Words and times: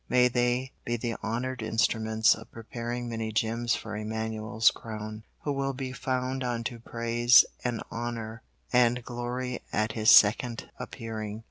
May 0.09 0.29
they 0.29 0.71
be 0.83 0.97
the 0.97 1.15
honored 1.21 1.61
instruments 1.61 2.33
of 2.33 2.51
preparing 2.51 3.07
many 3.07 3.31
gems 3.31 3.75
for 3.75 3.95
Immanuel's 3.95 4.71
crown, 4.71 5.21
who 5.43 5.51
will 5.53 5.73
be 5.73 5.91
found 5.93 6.43
unto 6.43 6.79
praise 6.79 7.45
and 7.63 7.83
honor 7.91 8.41
and 8.73 9.03
glory 9.05 9.61
at 9.71 9.91
His 9.91 10.09
second 10.09 10.71
appearing. 10.79 11.39